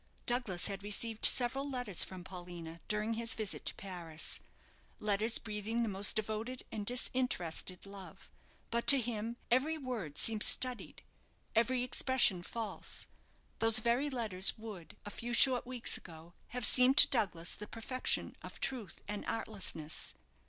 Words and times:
Douglas 0.25 0.65
had 0.65 0.81
received 0.81 1.25
several 1.27 1.69
letters 1.69 2.03
from 2.03 2.23
Paulina 2.23 2.81
during 2.87 3.13
his 3.13 3.35
visit 3.35 3.67
to 3.67 3.75
Paris 3.75 4.39
letters 4.99 5.37
breathing 5.37 5.83
the 5.83 5.89
most 5.89 6.15
devoted 6.15 6.63
and 6.71 6.87
disinterested 6.87 7.85
love; 7.85 8.27
but 8.71 8.87
to 8.87 8.99
him 8.99 9.37
every 9.51 9.77
word 9.77 10.17
seemed 10.17 10.41
studied, 10.41 11.03
every 11.55 11.83
expression 11.83 12.41
false. 12.41 13.05
Those 13.59 13.77
very 13.77 14.09
letters 14.09 14.57
would, 14.57 14.97
a 15.05 15.11
few 15.11 15.33
short 15.33 15.67
weeks 15.67 15.97
ago, 15.99 16.33
have 16.47 16.65
seemed 16.65 16.97
to 16.97 17.07
Douglas 17.07 17.53
the 17.53 17.67
perfection 17.67 18.35
of 18.41 18.59
truth 18.59 19.03
and 19.07 19.23
artlessness. 19.27 20.15